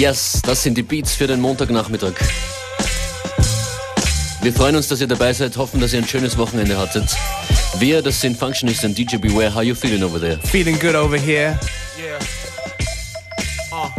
[0.00, 2.14] Yes, das sind die Beats für den Montagnachmittag.
[4.40, 7.14] Wir freuen uns, dass ihr dabei seid, hoffen, dass ihr ein schönes Wochenende hattet.
[7.78, 9.54] Wir, das sind Functionist und DJ Beware.
[9.54, 10.38] How you feeling over there?
[10.38, 11.58] Feeling good over here.
[11.98, 12.18] Yeah.
[13.70, 13.92] Ah.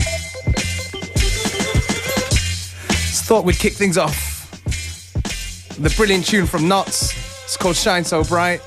[2.90, 4.50] Just thought we'd kick things off.
[5.80, 7.14] The brilliant tune from Knots.
[7.44, 8.62] It's called Shine So Bright.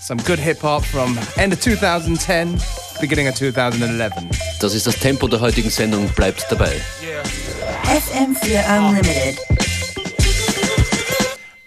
[0.00, 2.58] Some good hip hop from end of 2010,
[3.00, 4.12] beginning of 2011.
[4.60, 6.08] Das ist das Tempo der heutigen Sendung.
[6.10, 6.80] Bleibt dabei.
[7.02, 7.22] Yeah.
[7.84, 9.38] FM4 Unlimited.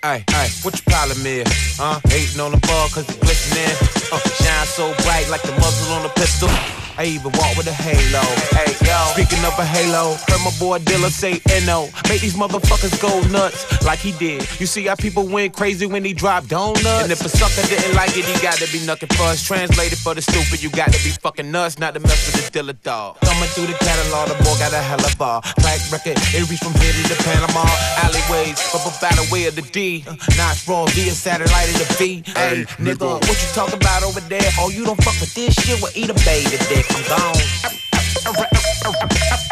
[0.04, 1.78] Hey, hey, what your problem is?
[1.78, 2.00] Huh?
[2.08, 3.70] Hating on the ball cause it's glistening.
[4.12, 6.50] Uh, shine so bright like the muzzle on a pistol.
[6.98, 8.26] I even walk with a halo.
[8.58, 8.98] Hey, yo.
[9.14, 11.90] Speaking of a halo, heard my boy Dilla say NO.
[12.10, 14.42] Make these motherfuckers go nuts like he did.
[14.60, 17.04] You see how people went crazy when he dropped donuts?
[17.04, 19.46] And if a sucker didn't like it, he got to be knucking first.
[19.46, 22.60] Translated for the stupid, you got to be fucking nuts, not to mess with the
[22.60, 23.18] Dilla dog.
[23.22, 26.18] Thumbing through the catalog, the boy got a hell of a track record.
[26.34, 27.62] It reached from here to Panama
[28.02, 30.04] alleyways, but by the way of the D.
[30.08, 32.24] Uh, not raw via satellite of the V.
[32.34, 34.50] Hey, nigga, what you talk about over there?
[34.58, 35.80] Oh, you don't fuck with this shit?
[35.82, 36.87] Well, eat a baby dick.
[36.96, 37.36] I'm gone.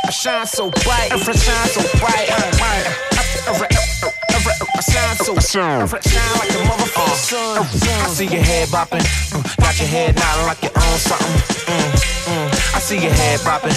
[0.05, 2.30] I shine so bright, I shine so bright.
[2.30, 2.52] I
[4.81, 7.58] shine so shine like a motherfucker sun.
[7.58, 7.64] Uh,
[8.03, 11.42] I see your head bopping, mm, got your head nodding like you own something.
[11.67, 11.94] Mm,
[12.27, 12.75] mm.
[12.75, 13.75] I see your head bopping.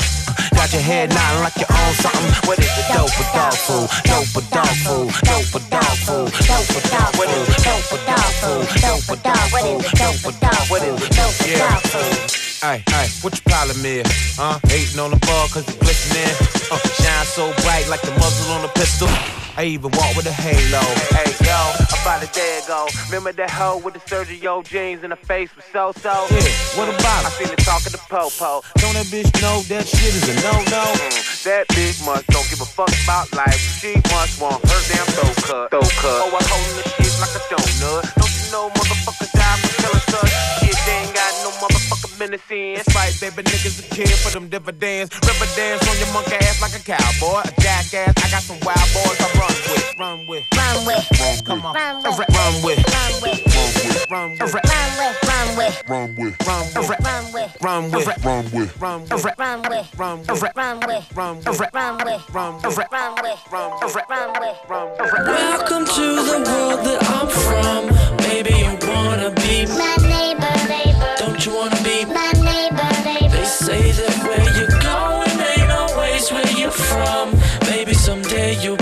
[0.59, 2.33] Got your head nodding like you own something.
[2.49, 2.89] What is it?
[2.93, 3.89] Dope or dog food?
[4.05, 5.13] Dope or dog food?
[5.23, 6.33] Dope or dog food?
[6.45, 7.47] Dope or dog food?
[7.63, 8.67] Dope or dog food?
[8.83, 9.87] Dope or dog food?
[9.97, 10.99] Dope or dog food?
[11.15, 12.28] Dope or dog food?
[12.69, 14.05] Hey, hey, what your problem is?
[14.37, 14.61] Huh?
[14.69, 16.29] Hating on the ball cause it's glistening.
[16.69, 19.09] Uh, shine so bright like the muzzle on a pistol.
[19.57, 20.85] I even walk with a halo.
[21.17, 21.57] Hey, yo,
[21.97, 22.85] about a day ago.
[23.09, 26.13] Remember that hoe with the Sergio jeans and the face was so so?
[26.29, 26.45] Yeah,
[26.77, 27.33] what about it?
[27.33, 28.61] I seen it talking to Popo.
[28.85, 30.85] Don't that bitch know that shit is a no no?
[31.09, 33.57] Mm, that bitch must don't give a fuck about life.
[33.81, 35.67] She must want her damn throat cut.
[35.73, 36.21] Throat cut.
[36.21, 38.05] Oh, I holding the shit like a donut.
[38.13, 40.31] Don't you know motherfuckers die for killing us?
[40.61, 42.81] Shit, they ain't got no motherfucker menacing.
[42.81, 45.13] It's like baby niggas a kid for them dividends.
[45.29, 47.45] River dance on your monkey ass like a cowboy.
[47.45, 49.85] A jackass, I got some wild boys I run with.
[50.01, 50.45] Run with.
[50.57, 51.05] Run with.
[51.45, 51.75] Come on.
[51.75, 52.17] Run with.
[52.17, 52.81] Run with.
[52.89, 53.39] Run with.
[54.11, 54.49] Run with.
[54.49, 55.19] Run with.
[55.29, 55.89] Run with.
[55.89, 56.17] Run with.
[56.17, 56.49] Run with.
[56.49, 56.81] Run with.
[56.81, 57.51] Run with.
[57.61, 57.93] Run with.
[57.93, 58.07] Run Run with.
[58.07, 58.73] with.
[58.79, 59.13] Run with.
[59.13, 59.35] Run
[60.79, 60.89] Run with.
[60.89, 61.15] with.
[61.15, 61.69] Run with.
[61.69, 62.25] Run with.
[62.29, 62.65] Run with.
[62.79, 63.39] Run with.
[63.53, 63.95] Run with.
[64.09, 64.57] Run with.
[64.69, 65.13] Run with.
[65.27, 68.17] Welcome to the world that I'm from.
[68.29, 70.78] Maybe you wanna be My neighbor,
[71.39, 73.37] Don't you wanna be My neighbor, neighbor.
[73.37, 77.39] They say that where you're going ain't always where you're from.
[77.71, 78.78] Maybe someday you'll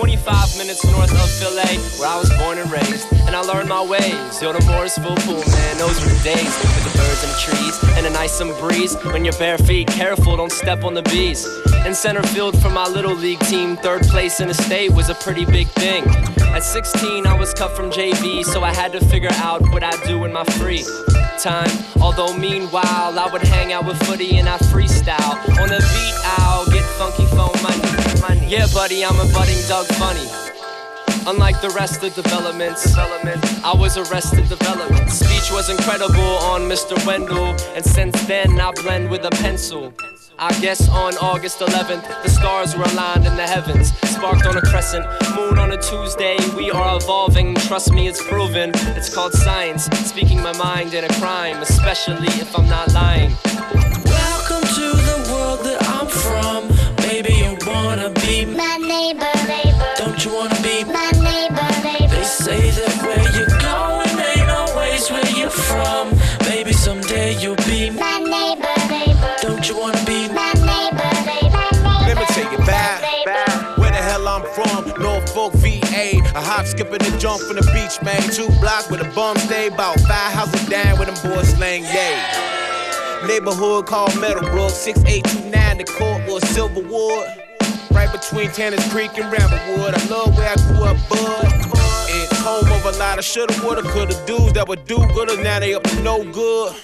[0.00, 3.06] 25 minutes north of Philly, where I was born and raised.
[3.28, 4.40] And I learned my ways.
[4.40, 6.52] Yo, the Morrisville pool, man, those were the days.
[6.72, 8.96] With the birds and the trees, and a nice some breeze.
[9.12, 11.46] When you're bare feet, careful, don't step on the bees.
[11.84, 15.14] In center field for my little league team, third place in the state was a
[15.16, 16.08] pretty big thing.
[16.56, 20.02] At 16, I was cut from JV, so I had to figure out what I'd
[20.06, 20.82] do in my free
[21.38, 21.70] time.
[22.00, 25.36] Although meanwhile, I would hang out with footy and I freestyle.
[25.60, 27.99] On the beat, I'll get funky phone money.
[28.20, 28.46] Money.
[28.48, 30.28] Yeah, buddy, I'm a budding Doug Funnie.
[31.26, 35.10] Unlike the rest of developments, development, I was arrested development.
[35.10, 36.96] Speech was incredible on Mr.
[37.06, 39.92] Wendal, and since then I blend with a pencil.
[40.38, 44.62] I guess on August 11th, the stars were aligned in the heavens, sparked on a
[44.62, 45.04] crescent,
[45.36, 46.36] moon on a Tuesday.
[46.56, 48.72] We are evolving, trust me, it's proven.
[48.96, 53.36] It's called science, speaking my mind in a crime, especially if I'm not lying.
[60.26, 60.30] Neighbor.
[60.30, 62.06] Don't you wanna be My neighbor, baby.
[62.08, 66.12] They say that where you're going ain't always where you're from.
[66.40, 69.16] Maybe someday you'll be My neighbor, baby.
[69.40, 71.64] Don't you wanna be My neighbor, neighbor.
[72.04, 73.00] Let me take it back.
[73.78, 76.20] Where the hell I'm from, Norfolk, VA.
[76.34, 78.20] A hop, skip, and a jump from the beach, man.
[78.30, 82.20] Two blocks with a bum stay, about five houses down with them boys slang, yay.
[83.26, 87.49] Neighborhood called Meadowbrook, 6829, the court was Silverwood.
[87.92, 89.94] Right between Tanners Creek and Ramblewood.
[89.94, 91.46] I love where I grew up, bud.
[92.08, 95.42] It's home of a lot of shoulda, woulda, coulda dudes that would do gooder.
[95.42, 96.74] Now they up to no good.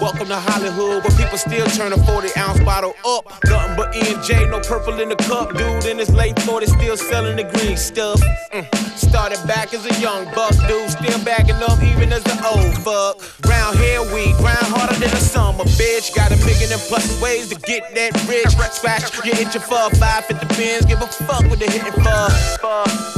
[0.00, 3.26] Welcome to Hollywood, where people still turn a 40 ounce bottle up.
[3.46, 5.56] Nothing but E and J, no purple in the cup.
[5.58, 8.22] Dude in his late 40s, still selling the green stuff.
[8.52, 8.62] Mm.
[8.96, 13.18] Started back as a young buck, dude, still backing up even as an old fuck.
[13.50, 16.14] Round here we grind harder than the summer, bitch.
[16.14, 18.54] Got a million and plus ways to get that rich.
[18.70, 20.86] Scratch, you itching for five fifty pins.
[20.86, 22.26] Give a fuck what they hitting for.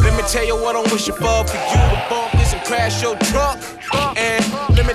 [0.00, 1.44] Let me tell you what I'm wishing for.
[1.44, 3.49] For you to bump this and crash your truck.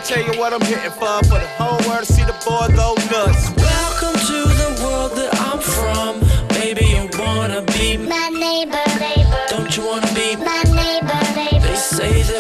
[0.08, 1.24] And let me tell you what I'm hitting for.
[1.26, 3.50] For the whole world to see the boy go nuts.
[3.58, 6.20] Welcome to the world that I'm from.
[6.50, 11.68] Baby, you wanna be My neighbor, neighbor, Don't you wanna be my neighbor, neighbor.
[11.68, 12.35] They say that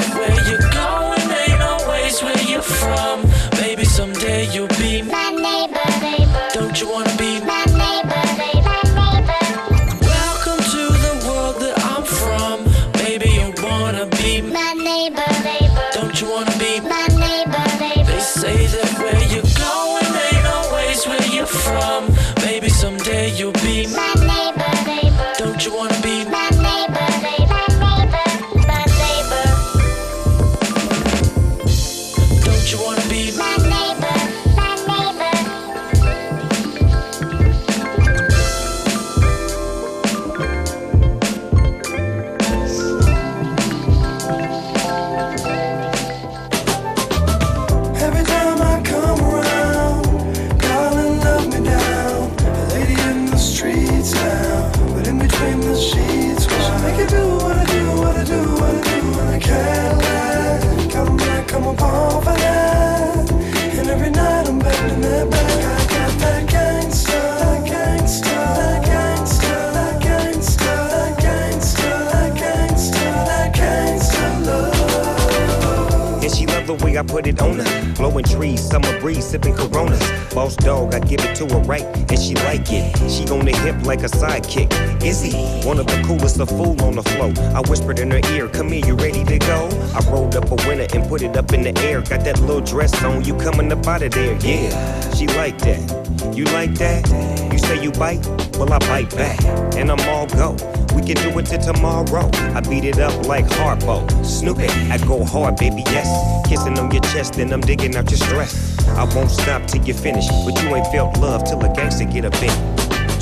[77.41, 77.93] on her.
[77.95, 80.01] Blowing trees, summer breeze, sipping coronas.
[80.33, 82.95] Boss dog, I give it to her right, and she like it.
[83.09, 84.94] She on the hip like a sidekick.
[85.05, 85.33] Izzy,
[85.67, 87.31] one of the coolest, a fool on the flow.
[87.53, 89.69] I whispered in her ear, come here, you ready to go?
[89.93, 92.01] I rolled up a winner and put it up in the air.
[92.01, 95.13] Got that little dress on, you coming up out of there, yeah.
[95.13, 96.35] She like that.
[96.35, 97.07] You like that?
[97.53, 98.25] You say you bite?
[98.57, 99.39] Well, I bite back,
[99.75, 100.53] and I'm all go.
[100.95, 102.31] We can do it till tomorrow.
[102.55, 104.09] I beat it up like Harpo.
[104.25, 106.09] Snoopy, I go hard, baby, yes.
[106.49, 108.75] Kissing on your chest, and I'm digging out your stress.
[108.87, 112.25] I won't stop till you finish, but you ain't felt love till a gangster get
[112.25, 112.74] a in.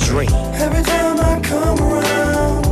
[0.04, 0.30] Drink.
[0.32, 2.62] Every time I come around,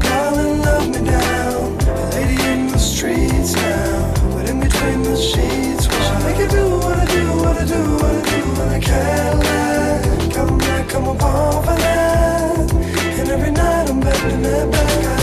[0.00, 1.78] darling, love me down.
[1.80, 6.78] A lady in the streets now, but in between the sheets, why make you do
[6.78, 10.32] what I do, what I do, what I do, and I can't lie.
[10.32, 12.72] Come back, come upon for that.
[12.72, 15.15] And every night I'm bending that back.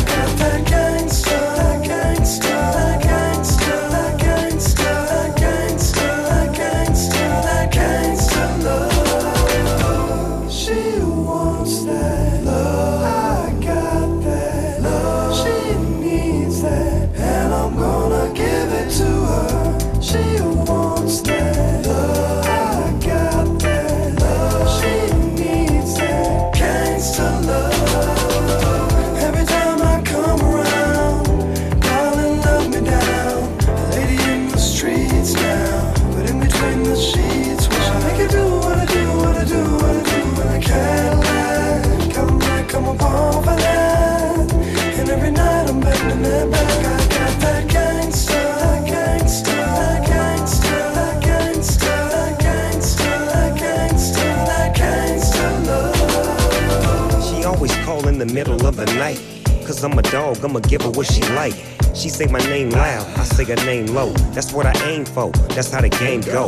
[58.27, 59.19] The middle of the night.
[59.65, 61.55] Cause I'm a dog, I'ma give her what she like.
[61.93, 64.11] She say my name loud, I say her name low.
[64.33, 66.47] That's what I aim for, that's how the game go.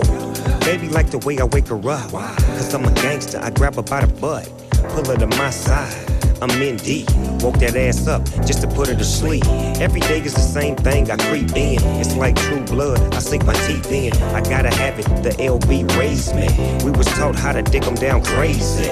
[0.62, 2.12] Baby like the way I wake her up.
[2.12, 4.50] Cause I'm a gangster, I grab her by the butt,
[4.90, 6.15] pull her to my side.
[6.42, 7.10] I'm in deep,
[7.42, 9.46] woke that ass up just to put her to sleep.
[9.80, 11.80] Every day is the same thing, I creep in.
[12.00, 14.14] It's like true blood, I sink my teeth in.
[14.36, 16.48] I gotta have it, the LB raised me.
[16.84, 18.90] We was taught how to dick them down crazy.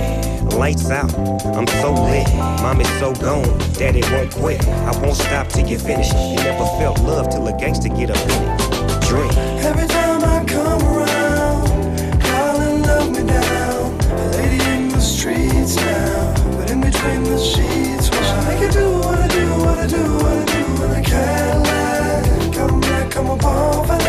[0.55, 1.13] Lights out,
[1.55, 2.27] I'm so lit.
[2.61, 4.65] Mom is so gone, daddy won't quit.
[4.67, 6.11] I won't stop till you finish.
[6.13, 9.01] You never felt love till a gangster get up in it.
[9.07, 9.33] Drink.
[9.63, 11.02] Every time I come around,
[17.03, 18.09] between the sheets,
[18.71, 22.51] do what I do, what I do, what I do, and I can't lie.
[22.53, 24.02] Come back, come upon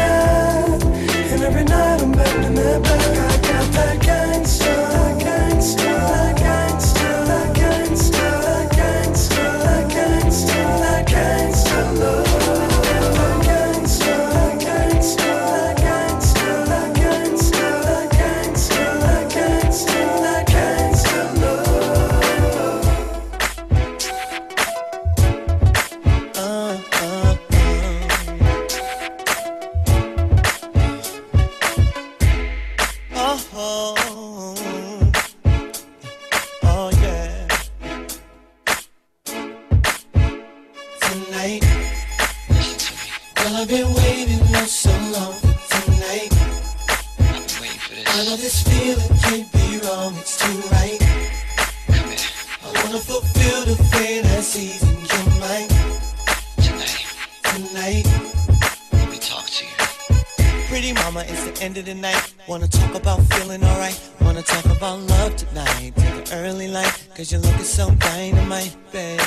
[61.14, 62.34] mama, it's the end of the night.
[62.48, 63.98] Wanna talk about feeling alright.
[64.20, 65.92] Wanna talk about love tonight.
[65.96, 69.20] Take the early light, cause you're looking so dynamite, babe.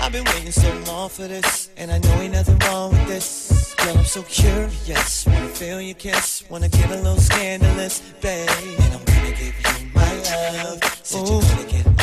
[0.00, 3.74] I've been waiting so long for this, and I know ain't nothing wrong with this.
[3.76, 5.26] Girl, I'm so curious.
[5.26, 8.48] Wanna feel your kiss, wanna get a little scandalous, babe.
[8.80, 10.12] And I'm gonna give you my
[10.62, 10.80] love.
[11.02, 11.93] Said you're gonna get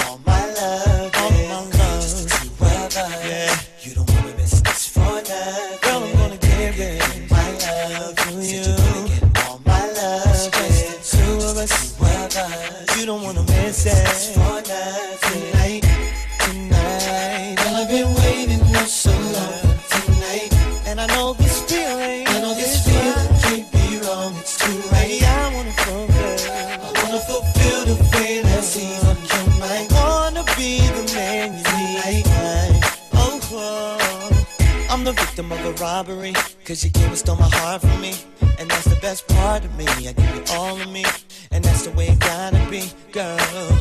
[35.81, 36.33] robbery.
[36.63, 38.13] Cause you came and stole my heart from me.
[38.59, 39.85] And that's the best part of me.
[40.07, 41.03] I give you all of me.
[41.49, 43.79] And that's the way it gotta be, girl.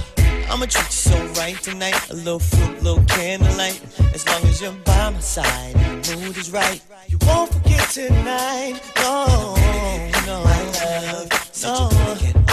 [0.51, 2.11] I'ma treat you so right tonight.
[2.11, 3.81] A little fruit, little candlelight.
[4.15, 6.81] As long as you're by my side and the mood is right.
[7.07, 8.81] You won't forget tonight.
[8.97, 9.55] No,
[10.27, 11.29] no, my love.
[11.63, 11.91] No,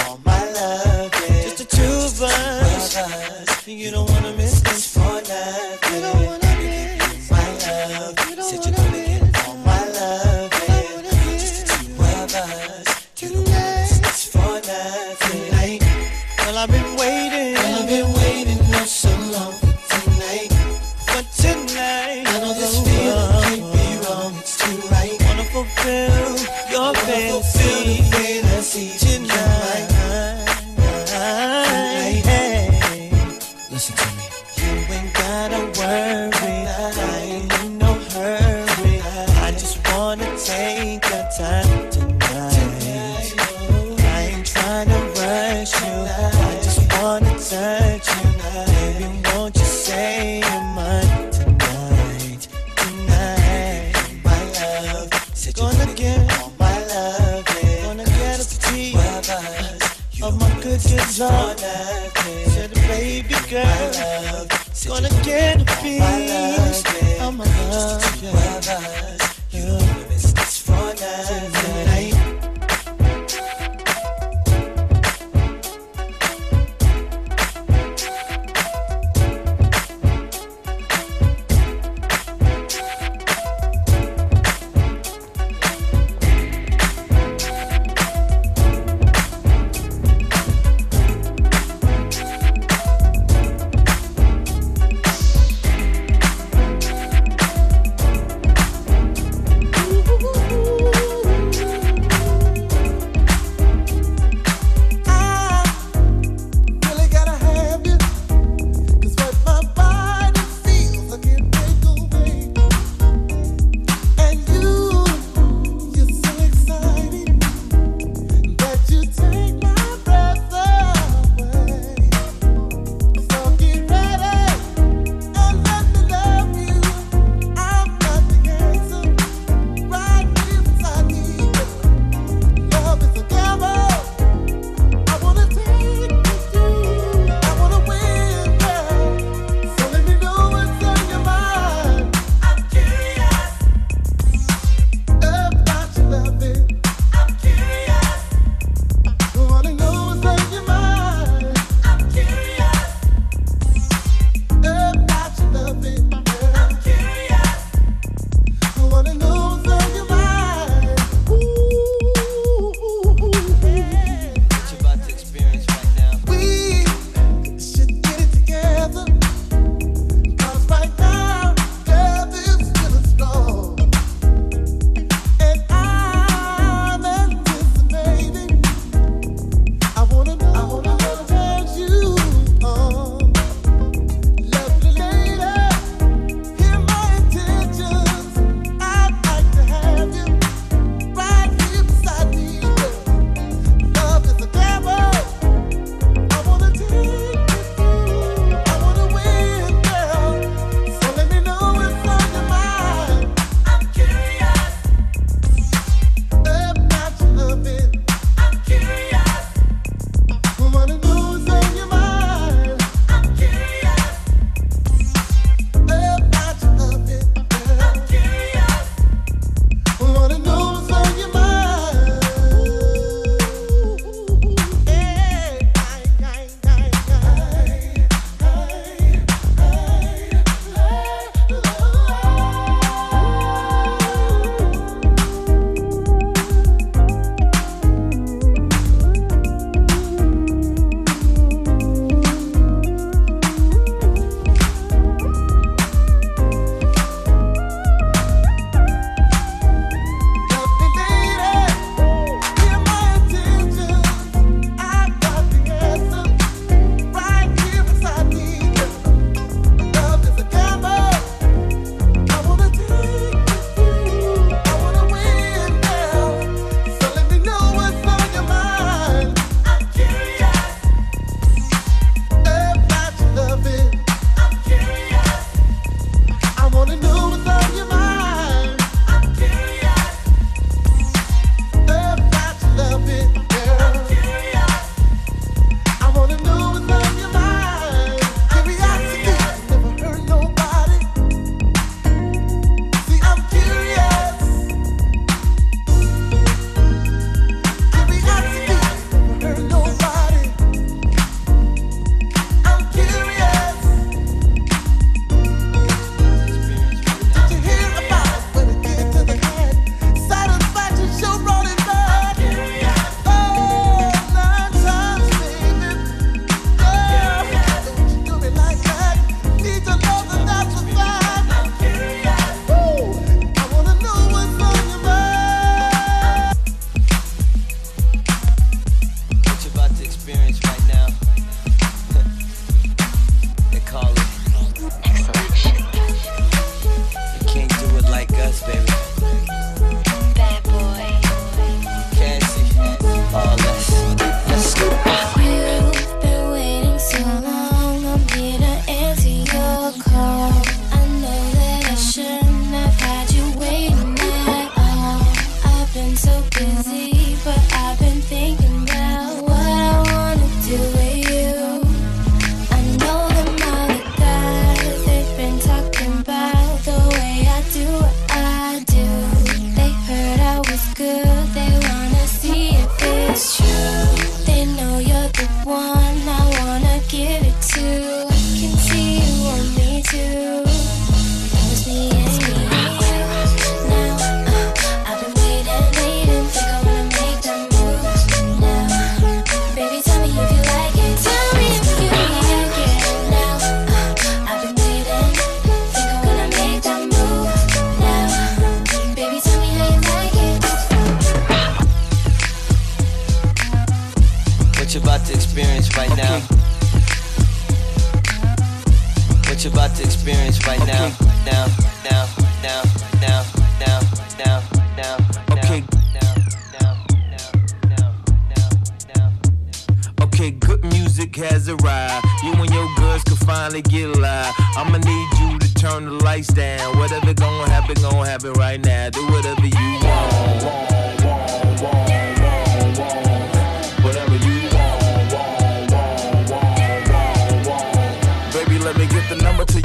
[0.06, 1.12] all my love.
[1.12, 3.68] Just the two of us.
[3.68, 4.47] You don't wanna miss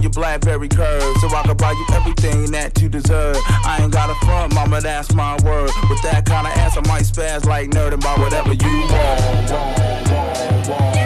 [0.02, 3.36] your Blackberry curve so I can buy you everything that you deserve.
[3.64, 5.70] I ain't got a front, mama, that's my word.
[5.88, 8.90] With that kind of ass, I might spaz like nerd and buy whatever you want.
[8.90, 11.02] want, want, want, want,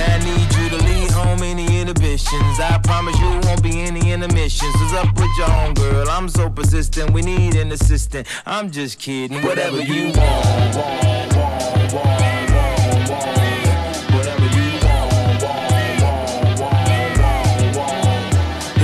[0.00, 2.60] I need you to lead home any inhibitions.
[2.60, 4.74] I promise you won't be any intermissions.
[4.80, 6.08] What's up with your home girl?
[6.08, 7.12] I'm so persistent.
[7.12, 8.26] We need an assistant.
[8.46, 9.42] I'm just kidding.
[9.42, 12.47] Whatever you want, want, want, want,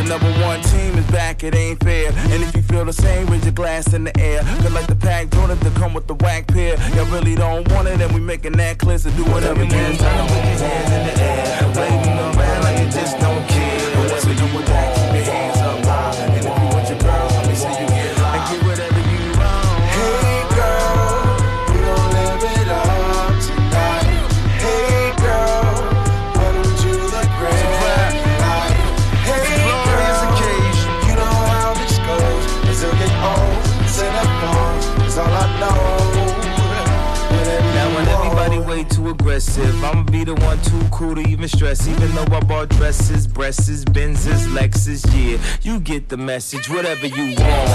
[0.09, 2.13] Number one team is back, it ain't fair.
[2.13, 4.43] And if you feel the same, raise your glass in the air.
[4.43, 6.77] Cause like the pack Jordan to come with the whack pair.
[6.95, 8.99] Y'all really don't want it, and we making that clear.
[8.99, 9.93] So do whatever you can.
[9.93, 11.73] To put your hands in the air.
[11.75, 13.99] Waving around like you just don't care.
[13.99, 14.94] Whatever you want,
[39.45, 41.87] aggressive, I'ma be the one too cool to even stress.
[41.87, 46.69] Even though I bought dresses, breasts, Benzes, Lexus, yeah, you get the message.
[46.69, 47.69] Whatever you want.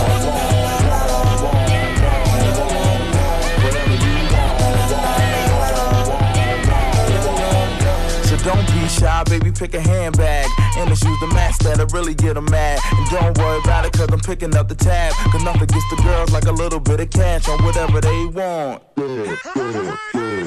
[8.26, 10.48] So don't be shy, baby, pick a handbag.
[10.78, 12.80] And the shoes to match that'll really get them mad.
[12.92, 15.14] And don't worry about it, cause I'm picking up the tab.
[15.32, 18.84] Cause nothing gets the girls like a little bit of cash on whatever they want.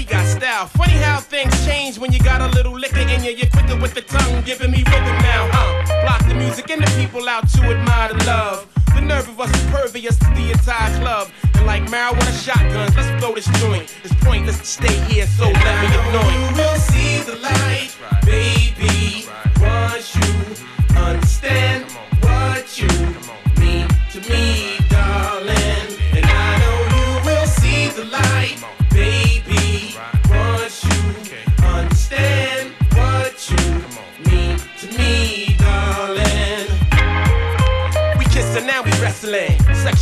[0.00, 0.66] money got style.
[0.66, 3.32] Funny how things change when you got a little liquor in you.
[3.32, 5.48] You're quicker with the tongue, giving me rhythm now.
[5.52, 6.04] huh?
[6.04, 8.66] block the music and the people out to admire the love.
[8.94, 11.28] The nerve of us impervious to the entire club.
[11.54, 13.94] And like marijuana shotguns, let's blow this joint.
[14.04, 16.34] It's pointless to stay here, so let me anoint.
[16.34, 17.90] You will see the light,
[18.24, 19.26] baby.
[19.60, 20.39] Once you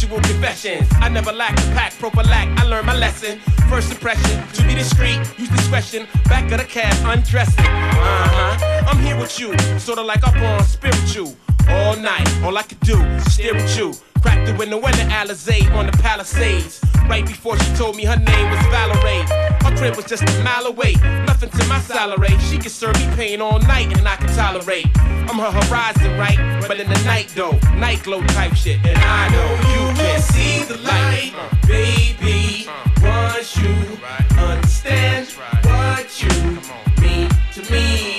[0.08, 0.88] Confessions.
[1.00, 2.58] I never lack pack, prophylact.
[2.58, 3.38] I learned my lesson.
[3.68, 6.06] First impression, to be discreet, use discretion.
[6.24, 7.64] Back of the cab, undressing.
[7.64, 8.86] Uh huh.
[8.88, 11.36] I'm here with you, sorta like up on spiritual.
[11.68, 12.96] All night, all I could do
[13.28, 13.92] stare at you.
[14.22, 16.80] Cracked the window in the Alizé on the Palisades.
[17.08, 19.24] Right before she told me her name was Valerie.
[19.64, 20.94] Her crib was just a mile away.
[21.26, 22.36] Nothing to my salary.
[22.50, 24.86] She could serve me pain all night and I can tolerate.
[24.96, 26.64] I'm her horizon, right?
[26.68, 28.78] But in the night though, night glow type shit.
[28.84, 31.32] And I know you can see the light,
[31.66, 32.68] baby.
[33.02, 33.98] Once you
[34.36, 35.28] understand
[35.64, 36.60] what you
[37.00, 38.17] mean to me,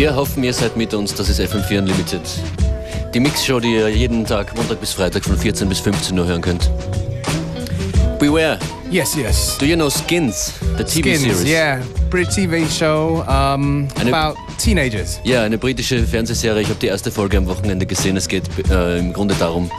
[0.00, 1.14] Wir hoffen, ihr seid mit uns.
[1.14, 2.22] Das ist FM4 Unlimited.
[3.12, 6.40] Die Mixshow, die ihr jeden Tag, Montag bis Freitag von 14 bis 15 Uhr hören
[6.40, 6.70] könnt.
[8.18, 8.58] Beware.
[8.90, 9.58] Yes, yes.
[9.58, 11.44] Do you know Skins, the TV Skins, series?
[11.44, 11.80] yeah.
[12.08, 15.20] British TV show um, Eine- about teenagers.
[15.22, 16.62] Ja, eine britische Fernsehserie.
[16.62, 18.16] Ich habe die erste Folge am Wochenende gesehen.
[18.16, 19.70] Es geht äh, im Grunde darum,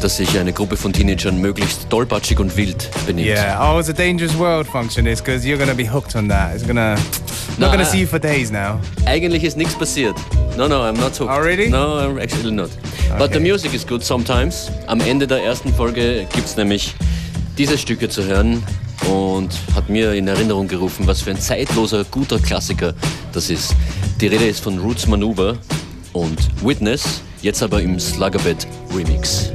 [0.00, 3.28] dass sich eine Gruppe von Teenagern möglichst tollpatschig und wild benimmt.
[3.28, 3.72] Yeah.
[3.72, 6.56] Oh, it's a dangerous world function is because you're gonna be hooked on that.
[6.56, 6.96] It's gonna
[7.58, 8.78] No, not gonna see you for days now.
[9.06, 10.16] Eigentlich ist nichts passiert.
[10.56, 11.30] No, no, I'm not hooked.
[11.30, 11.68] Oh, really?
[11.68, 12.70] No, I'm actually not.
[13.18, 13.34] But Okay.
[13.34, 14.70] the music is good sometimes.
[14.86, 16.94] Am Ende der ersten Folge gibt's nämlich
[17.58, 18.62] diese Stücke zu hören
[19.10, 22.94] und hat mir in Erinnerung gerufen, was für ein zeitloser, guter Klassiker
[23.32, 23.74] das ist.
[24.20, 25.56] Die Rede ist von Roots Maneuver
[26.12, 29.50] und Witness, jetzt aber im Sluggerbed Remix.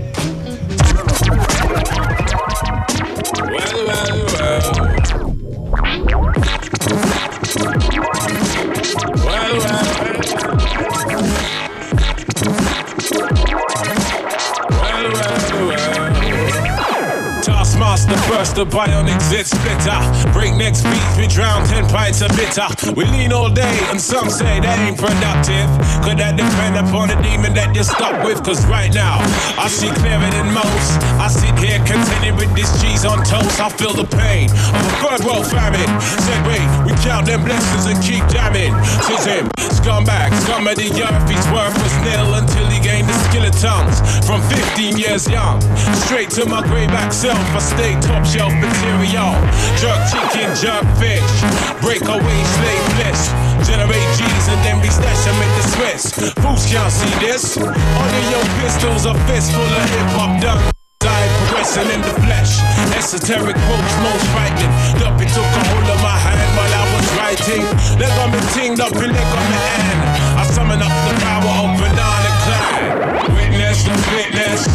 [18.37, 19.97] Burst the bionic zit splitter.
[20.29, 22.69] Breakneck speeds, we drown 10 pints of bitter.
[22.93, 25.65] We lean all day, and some say that ain't productive.
[26.05, 28.45] Could that depend upon the demon that you're stuck with?
[28.45, 29.17] Cause right now,
[29.57, 31.01] I see clearer than most.
[31.17, 33.57] I sit here contented with this cheese on toast.
[33.57, 35.89] I feel the pain of a third world famine.
[35.97, 38.77] Said, wait, we count them blessings and keep jamming.
[39.09, 41.25] Says him, scumbag, scum of the earth.
[41.25, 43.97] His worth was nil until he gained the skill of tongues.
[44.29, 45.57] From 15 years young,
[46.05, 47.41] straight to my grayback self.
[47.57, 49.31] I stay top shelf material.
[49.79, 51.31] Jerk chicken, jerk fish.
[51.79, 53.31] Break away slave bliss.
[53.63, 56.03] Generate G's and then we stash them in the Swiss.
[56.43, 57.55] Fools can't see this.
[57.55, 60.59] Of your pistols are fistful of hip hop done.
[61.07, 62.59] I progressing in the flesh.
[62.99, 64.73] Esoteric quotes most frightening.
[64.99, 67.63] Duppy took a hold of my hand while I was writing.
[67.95, 69.99] Leg on me ting, Duppy leg on me hand.
[70.35, 73.35] I summon up the power of Banana Klan.
[73.35, 74.67] Witness the fitness.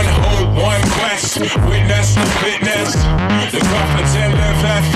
[0.00, 1.40] One hope, one quest.
[1.68, 2.94] witness the fitness,
[3.52, 4.88] the prophets and live left.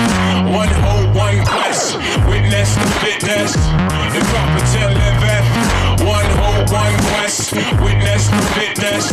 [1.13, 1.97] one quest.
[2.27, 6.01] witness the fitness, the prophets and live left.
[6.01, 7.53] one quest.
[7.85, 9.11] witness the fitness,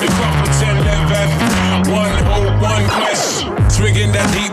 [0.00, 1.90] the prophets and live left.
[2.62, 3.55] one quest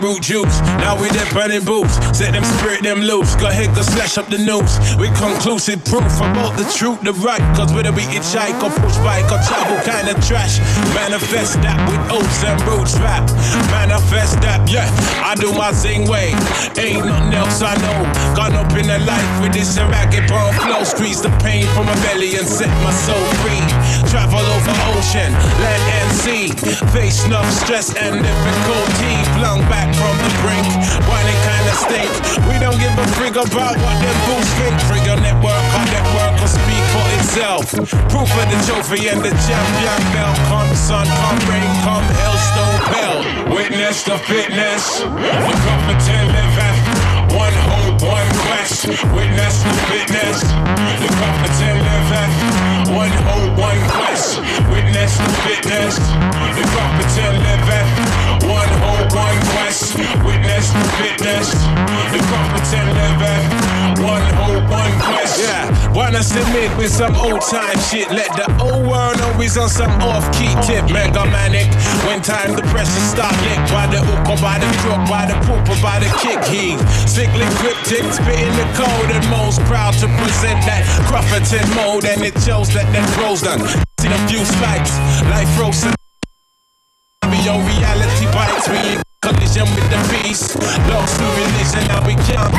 [0.04, 0.60] root juice.
[0.84, 1.96] Now we dip burning boots.
[2.12, 3.36] Set them spirit them loose.
[3.36, 4.76] Go ahead, go slash up the news.
[5.00, 7.42] With conclusive proof about the truth, the right.
[7.56, 10.60] Cause whether we hitchhike or push bike or travel kind of trash.
[10.94, 13.24] Manifest that with oats and roots rap.
[13.72, 14.88] Manifest that, yeah.
[15.24, 16.36] I do my thing way.
[16.76, 18.00] Ain't nothing else I know.
[18.36, 20.84] Gone up in the life with this ragged bone flow.
[20.84, 23.64] Squeeze the pain from my belly and set my soul free.
[24.12, 25.32] Travel over ocean,
[25.64, 26.48] land and sea.
[26.92, 29.12] Face enough stress and difficulty.
[29.36, 30.67] Flung back from the brink.
[31.10, 32.12] Whining kind of stink.
[32.49, 34.73] We don't give a frig about what them fools think.
[34.88, 37.65] Trigger network, our network will speak for itself.
[38.10, 40.38] Proof of the trophy and the champion belt.
[40.49, 43.17] Come sun, come rain, come hailstone bell.
[43.56, 44.99] Witness the fitness.
[44.99, 47.12] The competent living.
[47.34, 48.88] One hope, one quest.
[48.88, 50.41] Witness the fitness.
[51.02, 52.32] The competent living.
[52.93, 54.38] One hope, one quest.
[54.69, 55.98] Witness the fitness.
[55.98, 57.88] The competent living.
[58.50, 59.98] One hope, one quest.
[60.22, 61.50] Witness the fitness.
[62.13, 63.43] The competent living.
[64.06, 65.39] One hope, one quest.
[65.39, 68.12] Yeah, wanna submit with some old time shit.
[68.12, 70.86] Let the old world know he's on some off key tip.
[70.91, 71.72] Mega manic.
[72.06, 75.38] When time the pressure start lick by the hook or by the crook, by the
[75.46, 76.43] poop or by the kick.
[76.46, 76.78] He
[77.24, 82.04] strictly cryptic, spitting the code and most proud to present that Crufferton mode.
[82.06, 83.60] And it shows that that rose done.
[84.00, 84.92] See a few spikes,
[85.32, 85.94] life frozen.
[87.44, 90.56] Your reality bites when you collision with the beast.
[90.92, 92.52] Lost to religion, now we can't.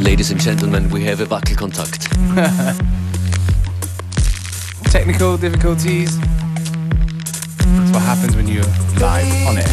[0.00, 2.98] Ladies and gentlemen, we have a Wackelkontakt.
[4.92, 6.18] Technical difficulties.
[6.20, 8.62] That's what happens when you're
[9.00, 9.66] live on it.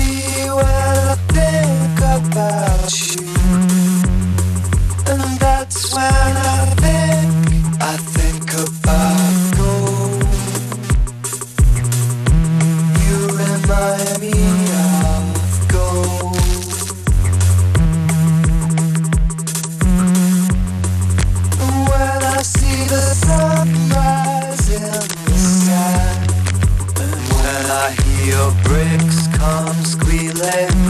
[5.09, 6.58] And that's when I
[28.29, 30.88] Hear bricks come squealing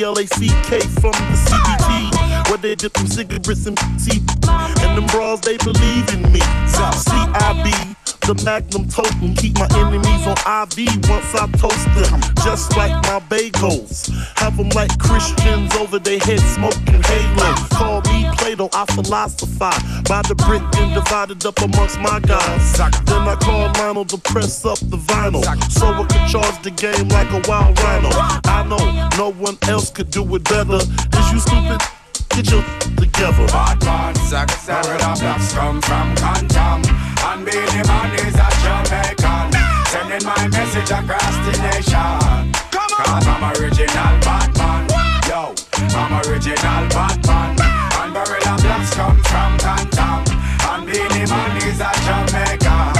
[0.00, 4.22] BLACK from the CBT, where they dip them cigarettes and C.
[4.48, 6.40] And them bras, they believe in me.
[6.40, 7.96] CIB,
[8.34, 12.20] the magnum totem, keep my enemies on IV once I toast them.
[12.44, 17.54] Just like my bagels, have them like Christians over their heads smoking halo.
[17.70, 22.72] Call me Plato, I philosophize by the brick and divided up amongst my guys.
[22.78, 27.08] Then I call Lionel to press up the vinyl, so I can charge the game
[27.08, 28.10] like a wild rhino.
[28.44, 30.76] I know no one else could do it better.
[30.76, 31.99] Is you stupid?
[32.28, 32.62] Get your
[32.96, 33.46] together.
[33.48, 36.80] Bad man, where the blacks come from, Cantam.
[37.24, 39.52] And Beenie Man is a Jamaican.
[39.90, 42.52] Sending my message across the nation.
[42.70, 44.88] Cause I'm original Batman.
[45.28, 45.54] Yo,
[45.96, 47.56] I'm original Batman.
[48.00, 50.22] And Barilla Blacks come from Cantam.
[50.70, 52.96] And Beenie Man is a Jamaican.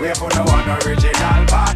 [0.00, 1.71] We for no one original Batman.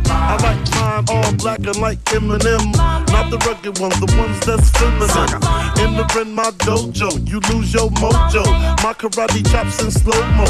[0.96, 2.72] All black and like Eminem.
[3.12, 5.28] Not the rugged ones, the ones that's feminine.
[5.76, 8.42] Entering my dojo, you lose your mojo.
[8.82, 10.44] My karate chops in slow mo.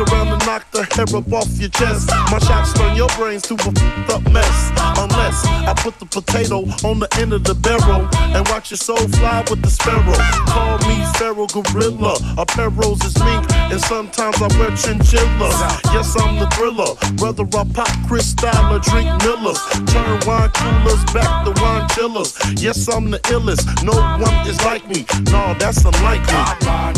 [0.00, 2.08] Around and knock the hair up off your chest.
[2.30, 4.70] My shots turn your brains to a f***ed up mess.
[4.96, 8.96] Unless I put the potato on the end of the barrel and watch your soul
[9.18, 10.16] fly with the sparrow.
[10.46, 12.14] Call me Pharaoh Gorilla.
[12.38, 15.50] Apparels is mink, and sometimes I wear chinchilla.
[15.92, 16.94] Yes, I'm the thriller.
[17.18, 22.36] Whether I pop crystal or drink Millers, turn wine coolers back to wine chillers.
[22.60, 23.64] Yes, I'm the illest.
[23.84, 25.06] No one is like me.
[25.30, 26.32] No, that's unlikely.
[26.32, 26.94] Batman,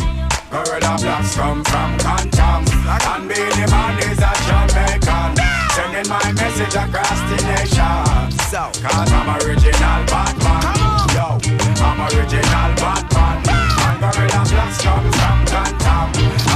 [0.51, 2.65] Gorilla blocks come from Quantum.
[2.87, 5.37] And Beenie Man is a Jamaican.
[5.75, 8.31] Sending my message across the nation.
[8.51, 10.77] So, cause I'm original Batman.
[11.15, 11.41] Yo,
[11.83, 13.37] I'm original Batman.
[13.49, 16.52] And Gorilla blocks come from Quantum.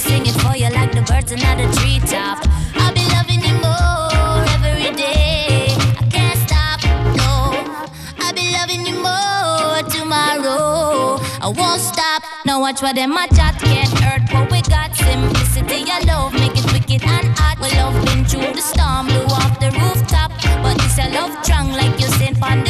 [0.00, 2.38] Sing it for you like the birds in the treetop.
[2.74, 5.68] I'll be loving you more every day.
[6.00, 6.80] I can't stop,
[7.20, 7.30] no.
[8.18, 11.20] I'll be loving you more tomorrow.
[11.44, 12.22] I won't stop.
[12.46, 14.96] Now watch what them a chat can't hurt what we got.
[14.96, 17.60] Simplicity, your love make it wicked and hot.
[17.60, 20.32] We love been through the storm, blew off the rooftop.
[20.62, 22.64] But this a love strong like you sent on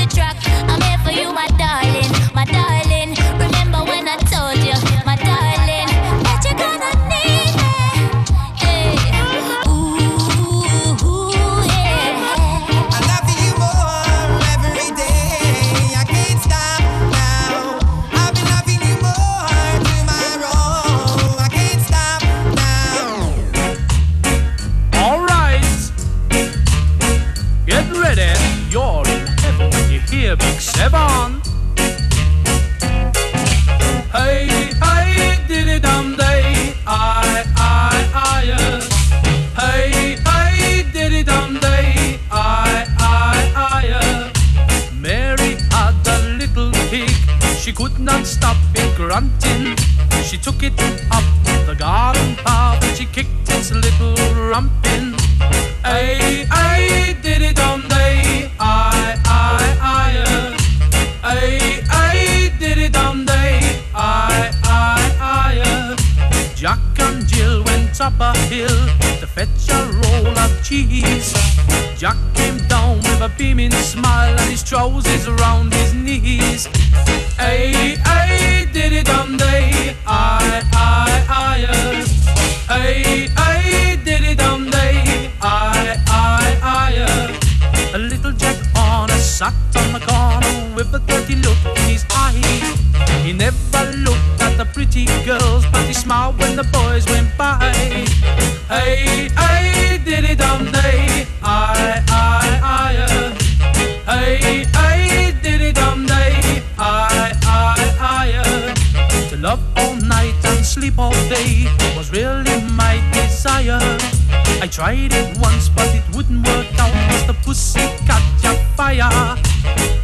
[114.71, 116.93] tried it once, but it wouldn't work out.
[117.11, 119.37] Cause the pussy got your fire.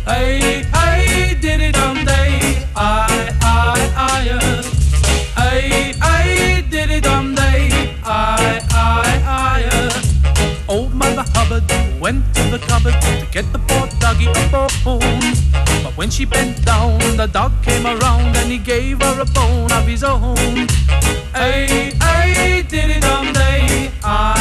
[0.05, 2.67] Hey, hey, diddy dum day.
[2.75, 4.29] I, I, I.
[4.31, 4.63] uh.
[5.41, 7.95] Hey, hey, diddy dum day.
[8.05, 9.65] I, I, I.
[9.73, 10.73] uh.
[10.73, 11.65] Old Mother Hubbard
[12.01, 15.35] went to the cupboard to get the poor doggy a bone.
[15.85, 19.71] But when she bent down, the dog came around and he gave her a bone
[19.73, 20.37] of his own.
[21.35, 23.91] Hey, hey, diddy dum day.
[24.03, 24.36] I, I,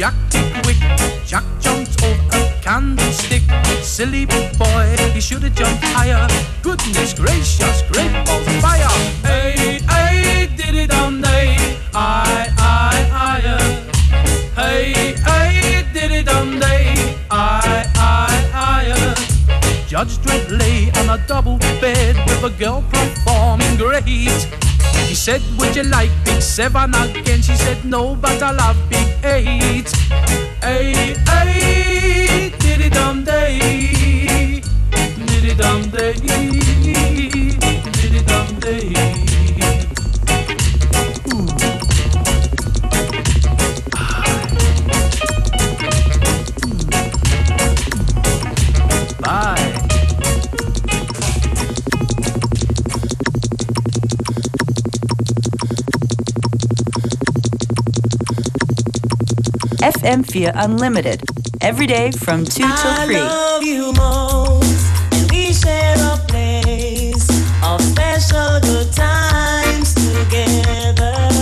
[0.00, 0.14] Jack
[0.62, 0.78] quick.
[1.26, 3.42] Jack jumps over a candlestick.
[3.82, 6.26] Silly boy, he should have jumped higher.
[6.62, 8.88] Goodness gracious, great balls of fire.
[9.22, 11.54] Hey, hey, diddy dum day.
[11.92, 13.40] I, I, I.
[14.56, 17.18] Hey, hey, diddy dum day.
[17.30, 19.84] I, I, I.
[19.86, 24.69] Judge Dredd lay on a double bed with a girl performing great.
[25.20, 27.42] Said, Would you like Big Seven again?
[27.42, 29.92] She said, No, but I love Big Eight.
[30.62, 34.62] Hey, hey, diddy dum day.
[35.26, 36.89] Diddy dum day.
[59.82, 61.22] FM4 Unlimited.
[61.60, 63.16] every day from 2 till I 3.
[63.16, 67.28] love you most, and we share a place
[67.62, 71.39] of special good times together.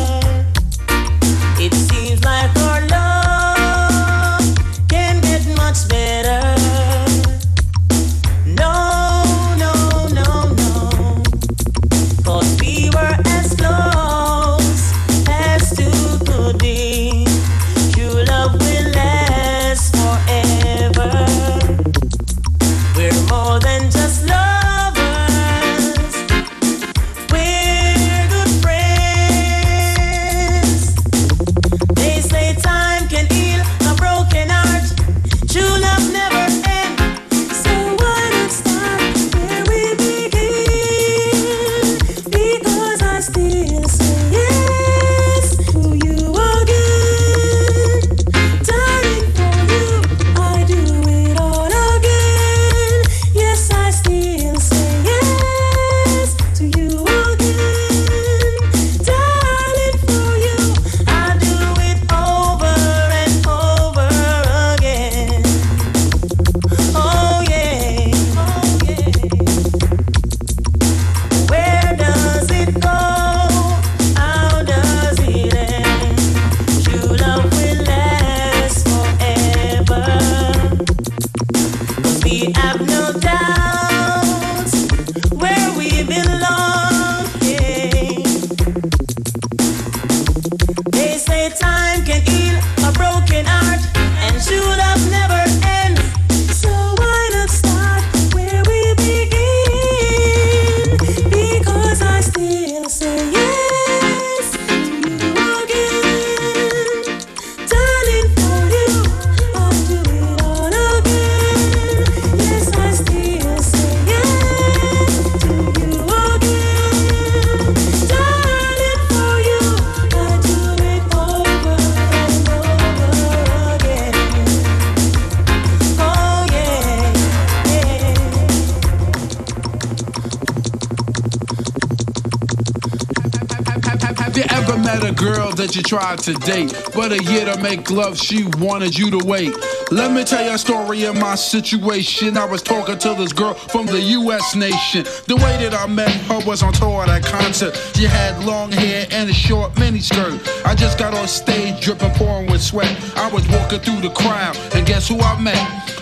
[135.69, 139.27] That you tried to date, but a year to make love, she wanted you to
[139.27, 139.55] wait?
[139.91, 142.39] Let me tell you a story of my situation.
[142.39, 145.05] I was talking to this girl from the US nation.
[145.27, 147.77] The way that I met her was on tour at a concert.
[147.95, 150.41] She had long hair and a short miniskirt.
[150.65, 152.95] I just got on stage dripping, pouring with sweat.
[153.17, 155.78] I was walking through the crowd, and guess who I met?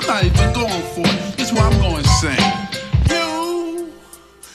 [0.00, 1.36] I'm not even going for it.
[1.36, 2.38] This is what I'm going to sing.
[3.10, 3.92] You,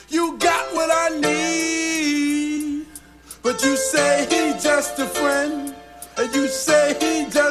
[0.08, 2.86] you got what I need.
[3.44, 5.72] But you say he just a friend.
[6.18, 7.45] And you say he just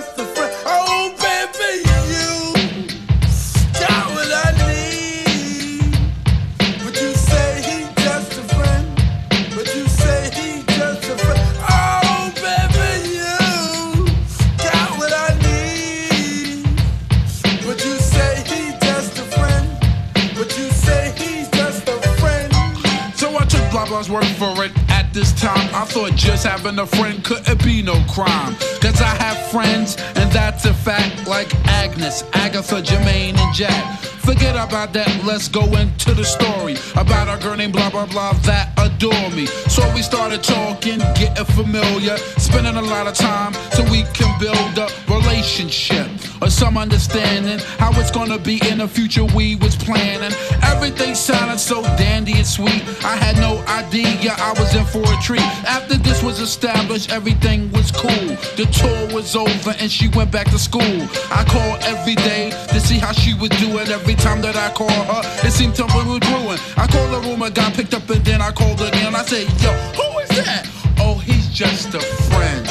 [25.46, 28.56] time, I thought just having a friend couldn't be no crime.
[28.82, 34.00] Cause I have friends, and that's a fact, like Agnes, Agatha, Jermaine, and Jack.
[34.26, 38.34] Forget about that, let's go into the story about a girl named blah blah blah
[38.50, 39.46] that adore me.
[39.68, 44.78] So we started talking, getting familiar, spending a lot of time so we can build
[44.78, 46.08] a relationship
[46.42, 50.32] or some understanding how it's gonna be in the future we was planning.
[50.64, 52.84] Everything sounded so dandy and sweet.
[53.04, 55.50] I had no idea I was in for a treat.
[55.66, 58.28] After this was established, everything was cool.
[58.60, 60.98] The tour was over and she went back to school.
[61.32, 63.88] I called every day to see how she was doing.
[63.88, 66.60] Every time that I called her, it seemed something was brewing.
[66.78, 69.16] I called the room, I got picked up, and then I called again.
[69.16, 70.68] I said, Yo, who is that?
[71.00, 72.66] Oh, he's just a friend.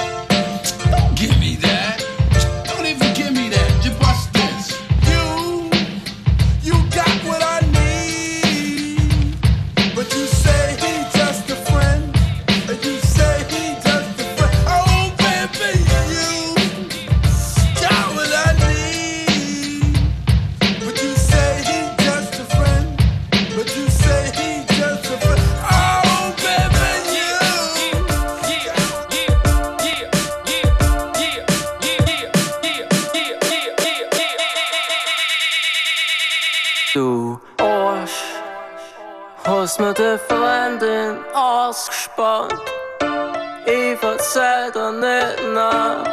[0.90, 1.83] Don't give me that.
[39.74, 42.54] Hast mir die Freundin ausgespannt.
[43.66, 46.04] Ich verzeih dir nicht nach.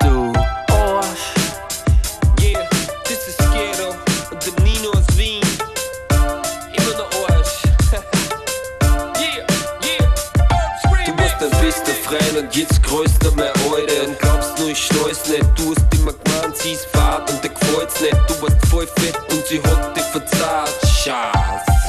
[0.00, 0.32] Du
[0.72, 1.34] Arsch.
[2.40, 2.66] Yeah,
[3.04, 3.94] this is Ghetto
[4.30, 5.42] und der Nino aus Wien.
[6.72, 7.64] Immer noch Arsch.
[9.20, 9.44] yeah,
[9.84, 11.04] yeah.
[11.04, 14.08] Du bist ein bester Freund und jetzt größter mehr Alter.
[14.08, 15.44] Und glaubst nur, ich schneu's nicht.
[15.54, 18.16] Du hast immer gemeint, sie ist fad und dir gefällt's nicht.
[18.26, 20.72] Du warst voll fett und sie hat dich verzahlt.
[20.86, 21.79] Schatz.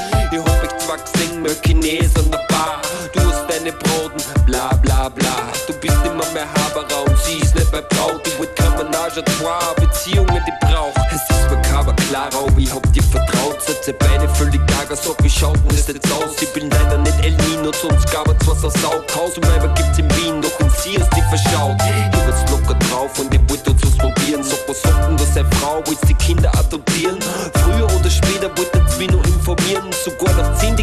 [1.43, 2.81] Ich mich gesehen, mehr Chines an der Bar.
[3.13, 5.49] Du hast deine Broten, bla bla bla.
[5.65, 8.21] Du bist immer mehr Haberer und sie nicht mehr Braut.
[8.27, 10.97] Ich wollt kein Menage à trois, Beziehungen, die braucht.
[11.09, 13.59] Es ist makaber, klar, aber ich hab dir vertraut.
[13.59, 16.39] Setze beide völlig gaga, sag, wie schaut denn das jetzt aus?
[16.39, 18.75] Ich bin leider nicht El Nino, sonst gab es was aus
[19.15, 21.75] Haus und Weiber gibt's in Wien, doch und sie ist die verschaut.
[21.81, 24.43] Ich war's locker drauf und ich wollte uns probieren.
[24.43, 27.19] Sag, was sagt denn seine Frau, willst die Kinder adoptieren?
[27.63, 29.89] Früher oder später wollte uns wie noch informieren.
[30.05, 30.75] Sogar nach 10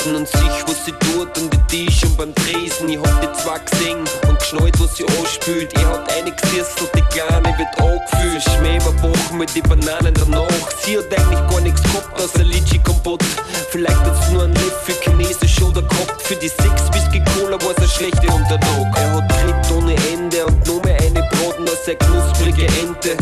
[0.00, 2.88] Chinesen und sich, was sie tut und die ist schon beim Tresen.
[2.88, 3.98] Ich hab die zwar gesehen
[4.28, 5.72] und geschnallt, was sie anspült.
[5.72, 8.42] Ich hat eine gesessen und die Kleine wird angefühlt.
[8.42, 10.48] Schmäh überbachen mit die Bananen danach.
[10.84, 13.22] Sie hat eigentlich gar nichts gehabt außer Litschi-Kompott.
[13.70, 16.22] Vielleicht hat's nur ein für Chinesisch oder gehabt.
[16.22, 18.96] Für die sechs Whisky Cola war's ein schlechter Untertag.
[18.96, 23.16] Er hat Tritt ohne Ende und nur mehr eine Braten als eine knusprige Ente.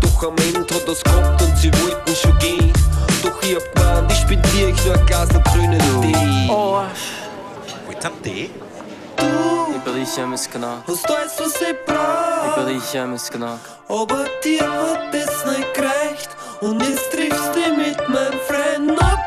[0.00, 2.72] Doch am Ende hat er's gehabt und sie wollten schon gehen.
[3.22, 5.44] Doch ich hab ich spendier ich nur ein Glas und
[8.04, 8.50] Tamty?
[9.72, 10.84] Nebyli skanák.
[10.88, 12.56] Hostojstvo si prach.
[12.56, 12.80] Nebyli
[13.16, 13.60] skanák.
[13.88, 16.28] Aber dir hat es nicht gereicht
[16.60, 19.23] und jetzt triffst du mit meinem Freund ab.